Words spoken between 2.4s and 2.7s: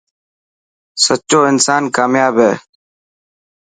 هي.